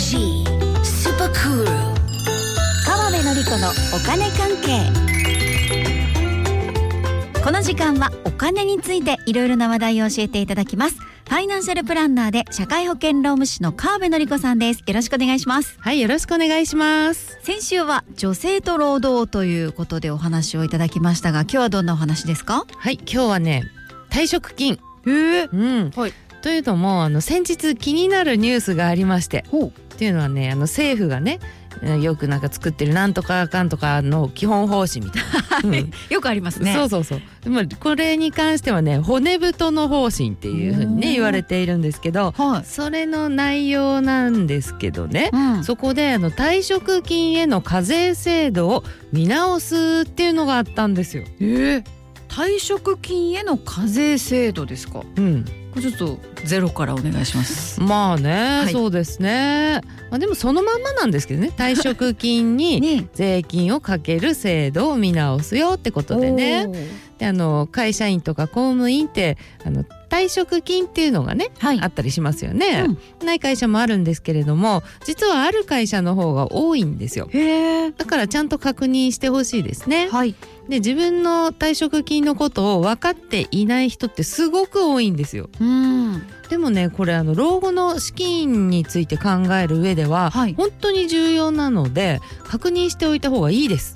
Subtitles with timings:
[0.00, 0.16] G
[0.82, 1.64] スーパークール
[2.86, 4.90] 川辺典子のお金関係
[7.44, 17.38] この時間はお金についていろいろな話題を教えていただきますファイナンシャルプランナーで社会保険労務士の川辺典子さんですよろしくお願いしますはい、よろしくお願いします。
[17.42, 22.64] 先週は女性と労働ということでお話をいただきましたが今日はどんなお話ですか？
[22.74, 23.64] はい、今日はね、
[24.10, 24.80] 退職金。
[25.06, 25.90] へえうん。
[25.94, 26.12] はい
[26.42, 29.44] というのも、あの先日気になるニュースがありまして。
[30.00, 31.40] っていうのはね、あの政府がね。
[31.82, 35.22] えーよくなんか作ってるなんとかかんとかの基本方針みたい
[35.62, 35.90] な、うん。
[36.10, 36.74] よくありますね。
[36.74, 37.20] そうそうそう。
[37.42, 42.64] でもこれに関してはね骨太の方針っていうふうにね言われているんですけどはい。
[42.64, 45.64] それの内容なんですけどね、うん。
[45.64, 48.82] そこであの退職金への課税制度を
[49.12, 51.22] 見直すっていうのがあったんですよ。
[51.40, 51.99] ええ
[52.30, 55.02] 退職金への課税制度ですか？
[55.16, 55.44] うん、
[55.74, 57.80] これちょっとゼロからお願いします。
[57.80, 58.72] まあね、い。
[58.72, 59.80] そうですね。
[60.10, 61.50] まあでもそのまんまなんですけどね。
[61.56, 63.08] 退職金に ね。
[63.14, 66.66] 税金をかける制度を見直すよってことでね。
[66.66, 66.86] おー。
[67.18, 71.80] であの会社員とか公務員ってあの退職金っていうのがねはい。
[71.80, 72.84] あったりしますよね、
[73.24, 77.30] ない会社もあるんですけれども実はある会社の方が多いんですよ。
[77.96, 80.08] だからちゃんと確認してほしいですね。
[80.10, 80.34] はい。
[80.68, 85.48] で自分の退職金のことを分かっていない人ってすごく多いんですよ。
[85.60, 86.22] うん。
[86.48, 90.54] でもねこれあの老後の資金について考える上では、はい。
[90.54, 93.94] 本当に重要なので確認しておいた方がいいです。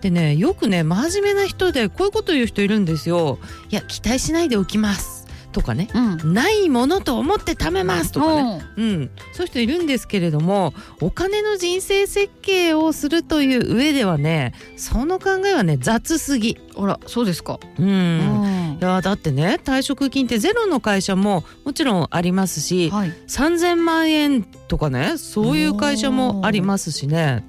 [0.00, 3.38] でねよくね真面目な人でこういうこと言う人いるんですよ。
[3.70, 5.21] いや期待しないでおきます
[5.52, 6.34] とかねうん。
[6.34, 8.42] ないものと思って貯めますとかね。
[8.42, 16.58] ねうん、そういう人いるんですけれどもお金の人生設計をするという上ではねその考えはね雑すぎ。
[16.76, 17.60] あらそうですか。
[17.78, 17.86] うん。
[17.86, 18.78] うん。
[18.80, 23.10] いやだってね退職金ってゼロの会社ももちろんありますしはい。
[23.28, 27.44] 3,000万円とかねそういう会社もありますしね。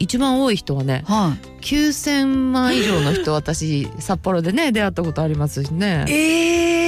[0.00, 1.64] 一番多い人はねはい。
[1.64, 6.04] 9,000万以上の人私札幌でね出会ったことありますしね。
[6.08, 6.87] ええ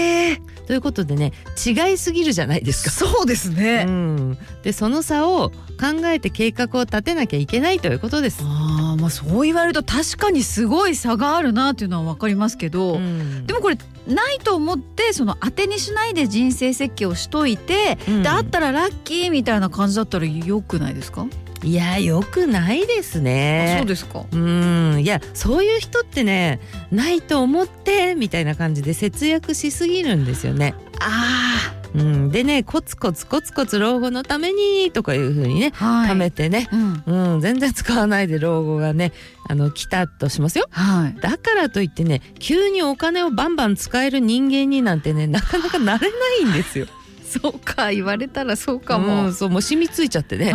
[0.71, 1.33] ということでね
[1.67, 2.91] 違いすぎるじゃないですか。
[2.93, 3.87] そうですね。
[3.89, 8.45] うん、でその差を考えて計画を立てなきゃいけないということです。
[8.45, 13.49] あーまあそう言われると確かにすごい差があるなっていうのは分かりますけど、うん。
[13.49, 18.23] でもこれないと思ってその当てにしないで人生設計をしといて、うん。
[18.23, 21.27] であったらラッキーみたいな感じだったらよくないですか、
[21.63, 23.77] いやよくないですあね。
[23.79, 24.25] そうですか。
[24.33, 25.01] うん。
[25.03, 26.61] いやそういう人ってね
[26.91, 30.75] ないと思ってみたいな感じで節約しすぎるんですよね。
[31.01, 36.11] あうん、でねコツコツコツコツ老後のためにとかいう風にねあはい。
[36.11, 37.35] 貯めてね、うん。
[37.35, 39.13] うん、全然使わないで老後がね
[39.49, 40.67] あの来たとしますよ。
[40.71, 41.21] はい。
[41.21, 46.87] だからといってね急にお金をバンバン使える人間になんてねなかなかなれないんですよ。
[47.31, 50.53] そうか言われたらそうかうも、ん、そうもう染みついちゃってね。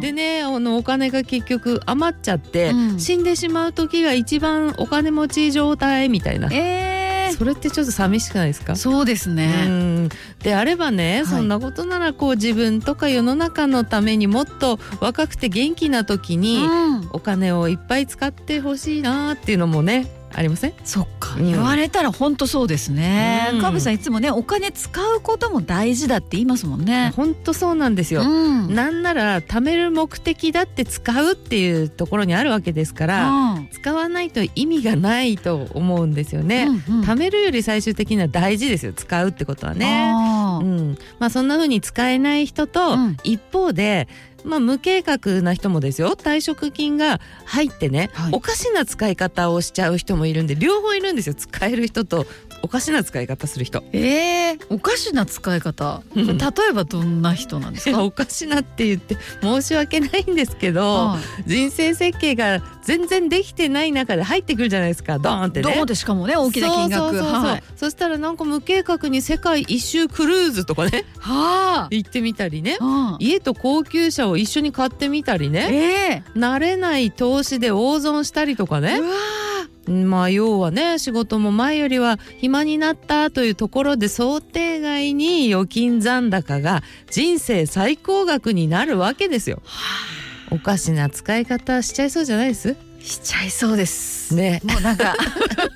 [0.00, 3.00] でねあのお金が結局余っちゃって、うん。
[3.00, 8.72] 死んでしまう時が一番お金持ち状態みたいな、えそれってちょっと寂しくないですか？
[8.72, 10.08] ー、そうですうね、ん。
[10.42, 11.26] であればね、い。
[11.26, 17.08] そんなことならこう自分とか世の中のためにもっと若くて元気な時にうん。
[17.12, 20.72] お金をいっぱい使ってほしいなっていうのもねありません？
[20.84, 21.46] そっか、うん。
[21.46, 23.48] 言われたら本当そうですね。
[23.52, 23.58] うん。
[23.58, 27.12] 川辺さんいつもねお金使うことも大事だって言いますもんね。
[27.16, 28.74] 本当そうなんですよ、うん。
[28.74, 33.68] なんなら貯める目的だって使うっていうところにあるわけですから、うん。
[33.72, 37.04] 使わないと意味がないと思うんですよね、うんうん。
[37.04, 38.92] 貯めるより最終的には大事ですよ。
[38.92, 40.12] 使うってことはね。
[40.60, 43.16] うん、まあそんな風に使えない人と、うん。
[43.24, 44.08] 一方で
[44.44, 46.16] まあ無計画な人もですよ。
[46.16, 48.32] 退職金が入ってね、はい。
[48.32, 51.34] おかしな使い方をしちゃう人もいるんで両方いるんですよ。
[51.34, 52.26] 使える人と
[52.62, 53.82] おかしな使い方する人。
[53.92, 56.02] えー、おかしな使い方？
[56.14, 56.38] うん。
[56.38, 58.04] 例えばどんな人なんですか？
[58.04, 61.48] おかしなって言って申し訳ないんですけど、はい。
[61.48, 65.18] 人生設計が全然できてない中で入ってくるじゃないですか。
[65.18, 65.74] ドーンってね。
[65.74, 67.62] どうでしかもね大きな金額。
[67.76, 71.04] そしたらなんか無計画に世界一周クルーズとかね。
[71.18, 72.78] は行ってみたりね。
[72.80, 73.16] あ。
[73.20, 76.22] 家と高級車を一緒に買ってみたりね。
[76.34, 78.96] え慣れない投資で大損したりとかね。
[78.96, 79.16] ーうわ
[79.90, 89.62] まあ要はね仕事も前よりは暇になったというところで想定外に預金残高が人生最高額になるわけですよ。
[90.52, 92.89] おかしな使い方しちゃいそうじゃないです？
[93.00, 94.34] しちゃいそうです。
[94.34, 94.60] ね。
[94.64, 95.16] もうなんか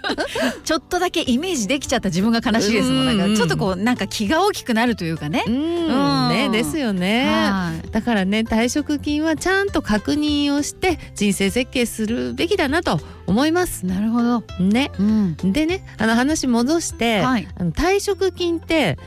[0.64, 3.18] ちょっとだけイメージできちゃった自分が悲しいですもん。
[3.18, 5.44] なんかちょっとこうなんか気が大きくなるというかね。
[5.46, 6.28] う、ん。
[6.28, 7.26] ねですよね。
[7.26, 7.90] はい。
[7.90, 13.86] だからね退職金はちゃんと確認をして人生設計するべきだなと思います。
[13.86, 14.90] なるほど、ね。
[14.98, 15.36] うん。
[15.52, 17.48] でねあの話戻して、はい。
[17.58, 18.98] あの退職金って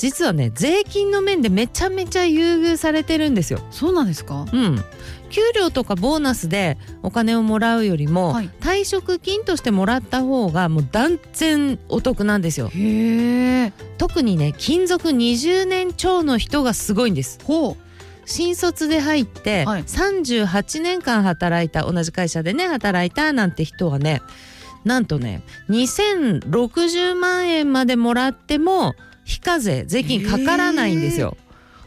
[0.00, 3.60] 実はね税金の面でめちゃめちゃ優遇されてるんですよ。
[3.70, 4.46] そうなんですか？
[4.50, 4.82] うん、
[5.28, 12.70] 給料とかボーナスでお金をもらうよりも、はい退職金としてもらった方がもう断然お得なんですよ。
[12.74, 17.38] へえ特にね勤続20年超の人がすごいんです。
[17.44, 17.76] ほ
[18.24, 24.22] 新卒で入ってはい38年間働いた同じ会社でね働いたなんて人はね
[24.84, 28.94] なんとね2060万円までもらっても
[29.30, 31.36] 非課税税金かからないんですよ。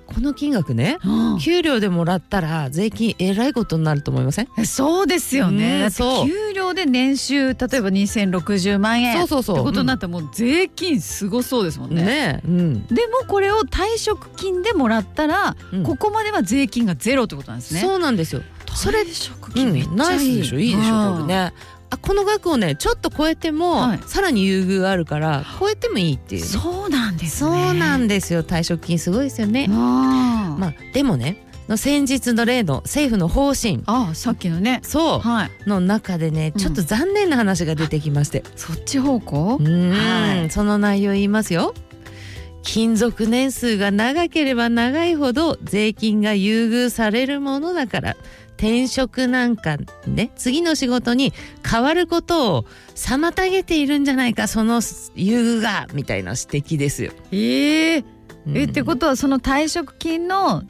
[0.06, 1.40] この金額ねう、うん。
[1.40, 4.48] 給料でもらったら税金えらいことになると思いません？
[4.58, 9.56] えそうですよね、うん給料で年収例えば2060万円そうそうそう。
[9.58, 12.04] ってことになったらもう税金すごそうですもんね。
[12.04, 12.86] ねえ、うん。
[12.88, 15.84] でもこれを退職金でもらったら、うん。
[15.84, 17.82] ここまでは税金がゼロってことなんですね。
[17.82, 18.42] そうなんですよ。
[18.76, 20.60] それ退職うん金めっちゃいい、ナイスでしょ？
[20.60, 21.54] いいでしょうんこれね。
[21.94, 24.00] あこの額をねちょっと超えても、はい。
[24.06, 26.48] さらに優遇があるから超えてもいいっていうね。
[26.48, 28.44] そうなんですそねうなんですよ。
[28.44, 29.68] 退職金すごいですよね。
[29.68, 33.84] まあでもねの先日の例の政府の方針。
[33.86, 34.82] あさっきのね。
[34.84, 36.60] そはい、うの中でねうん。
[36.60, 40.50] ちょっと残念な話が出てきまして、そっち方向、うんはい。
[40.50, 41.74] その内容言いますよ。
[42.64, 48.16] 勤続年数が長ければ長いほど税金が優遇されるものだから
[48.64, 49.76] 転職なんか
[50.08, 51.34] ね次の仕事に
[51.70, 52.66] 変わることを
[52.96, 54.76] 妨げているんじゃないかその
[55.16, 57.12] 優遇がみたいな指摘ですよ。
[57.34, 58.06] ええ
[58.48, 58.58] うん。
[58.58, 60.64] えってことはその退職金の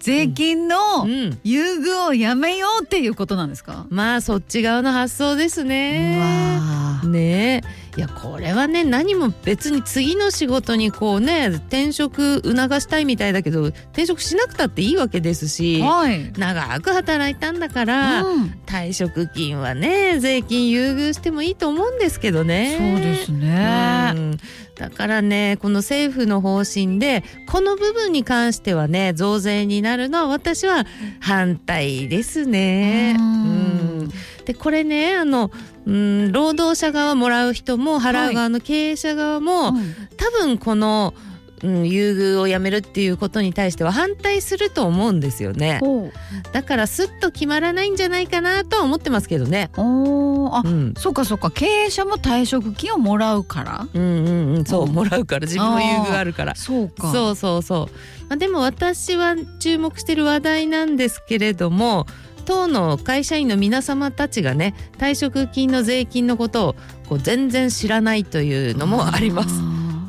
[0.00, 1.38] 税金のうん。
[1.44, 6.16] 優遇をやめようっていうことなんですか、まあそっち側の発想ですね。
[6.16, 7.08] うわー。
[7.10, 18.54] ねえいやこれはね何も別に次の仕事にこうね転職促したいみたいだけど転職しなくたっていいわけですしはい、長く働いたんだから、うん。
[18.66, 22.76] 退職金はね税金優遇してもいいと思うんですけどね。
[22.78, 24.12] そうですね。
[24.16, 24.38] うん
[24.74, 30.84] だからねこの政府の方針でこの部分に関してはね増税になるのは私は
[31.20, 33.16] 反対ですね。
[33.18, 33.34] うん。
[34.00, 34.10] うん。
[34.44, 35.50] でこれねあの、
[35.86, 39.94] うん、労働者側もらう人も払う側の経営者側も、うん。
[40.16, 41.33] 多分この、うん、
[41.84, 45.78] 優遇をやめるっていうことに対しては反対すると思うんですよね。
[45.80, 46.10] ほ
[46.52, 49.70] だからすっと決まらないんじゃないかなとは思ってますけどね。
[49.76, 53.88] うおーあ、うんそうかそうか経営者も退職金をもらうから？
[53.92, 56.54] うんうんうん、そううんもらうから自分の優遇があるから。
[56.54, 58.28] そうかそうそうそう。
[58.28, 62.06] まあ、でも私は注目してる話題なんですけれども
[62.46, 66.76] 党の会社員の皆様たちがね退職金の税金のことを
[67.08, 69.48] こう全然知らないというのもあります。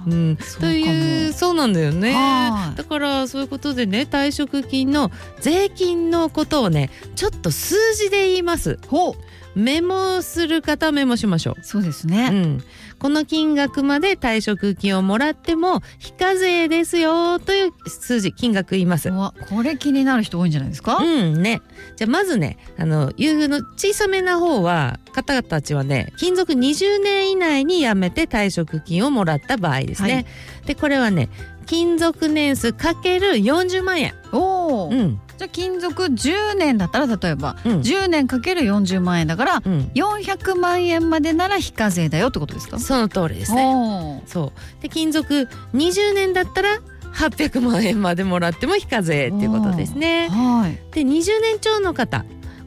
[0.08, 2.14] あうん、というそうなんだよね。
[2.14, 2.78] はい。
[2.78, 8.80] だからそういうことでね退職金の税金のことをねちょっと数字で言います。
[8.88, 9.16] ほ
[9.56, 11.56] メモする方はメモしましょう。
[11.60, 12.64] うそうですうね、ん、
[13.00, 19.12] この金額まで退職金をもらっても非課税ですよという数字金額言います。
[19.12, 21.62] これ気になる人多いんじゃないですか、うんね、
[21.96, 30.14] じゃあまずねあの優遇の小さめな方は方々たちはね勤続20年以内に辞めて退職金をもらった場合ですね。
[30.14, 30.26] はい。
[30.68, 31.30] でこれはね
[31.66, 34.14] 勤続年数かける40万円。
[34.32, 35.20] おお、うん。
[35.38, 37.80] じゃあ勤続10年だったら例えば、うん。
[37.82, 42.80] 10年かける40万円だからうん、400万円までなら非課税だよってことですか？
[42.80, 44.24] その通りですね。
[44.28, 44.82] そう。
[44.82, 46.70] で勤続20年だったら
[47.14, 50.28] 800万円までもらっても非課税っていうことですね。
[50.30, 52.26] はい、で20年超の方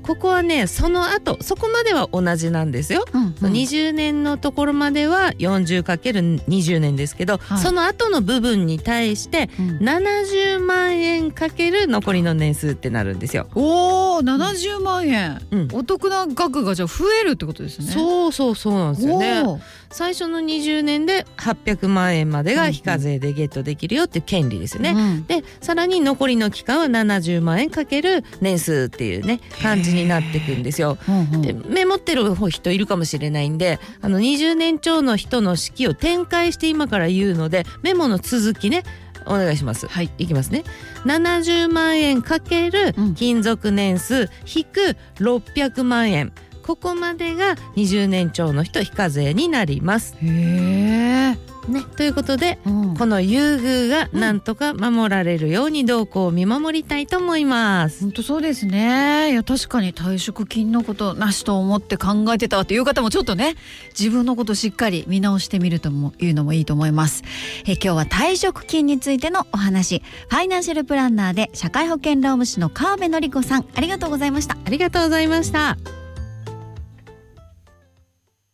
[0.08, 3.04] ここはねその後そこまでは同じなんですよ。
[3.12, 3.52] うんうん。
[3.52, 7.58] 20年のところまでは 40×20 年ですけど、はい。
[7.58, 9.78] その後の部分に対してうん。
[9.80, 13.48] 70万円かける残りの年数ってなるんですよ。
[13.54, 15.68] おお70万円、うん。
[15.74, 17.88] お得な額がじゃあ増えるってことですね。
[17.88, 19.42] うそうそうそうなんですよね。
[19.90, 24.90] 最初の20年で800万円までが非課税でゲットできるよっていう権利ですよね。
[24.90, 30.98] うんでさらに残りの期間は70万円かける年数っていうね感じになっていくんですよ。
[31.08, 38.82] うんうんでメモってる人いるかもしれないんであの20年超の人の式を展開して今から言うのでメモの続きね
[39.26, 39.86] お願いします。
[39.86, 40.64] はいいきますね。
[41.04, 46.32] 70万円かけるうん勤続年数引く600万円。
[46.68, 50.14] ここまでが20年超の人非課税になります。
[50.22, 51.30] へえ、
[51.66, 52.94] ね、ということでうん。
[52.94, 58.02] この優遇がなんとか守られるように動向を見守りたいと思います。
[58.02, 59.32] 本当そうですね。
[59.32, 63.54] いや確かに退職金のことなしと思って考えてたわっていう方もちょっとね
[63.98, 67.22] 自分のことしっかり見直してみるともいうのもいいと思います。
[67.66, 70.02] え今日は退職金についてのお話。
[70.28, 74.58] ファイナンシャルプランナーで社会保険労務士の川辺典子さんありがとうございました。
[74.66, 75.78] ありがとうございました。